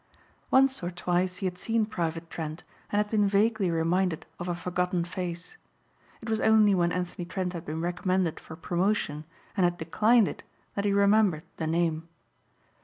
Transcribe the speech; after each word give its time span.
Once 0.49 0.81
or 0.81 0.89
twice 0.89 1.37
he 1.37 1.45
had 1.45 1.59
seen 1.59 1.85
Private 1.85 2.27
Trent 2.31 2.63
and 2.91 2.97
had 2.97 3.11
been 3.11 3.27
vaguely 3.27 3.69
reminded 3.69 4.25
of 4.39 4.47
a 4.47 4.55
forgotten 4.55 5.03
face. 5.05 5.57
It 6.23 6.27
was 6.27 6.39
only 6.39 6.73
when 6.73 6.91
Anthony 6.91 7.23
Trent 7.23 7.53
had 7.53 7.65
been 7.65 7.81
recommended 7.81 8.39
for 8.39 8.55
promotion 8.55 9.25
and 9.55 9.63
had 9.63 9.77
declined 9.77 10.27
it 10.27 10.41
that 10.73 10.85
he 10.85 10.91
remembered 10.91 11.43
the 11.57 11.67
name. 11.67 12.09